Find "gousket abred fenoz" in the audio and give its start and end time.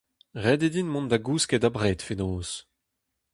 1.27-2.49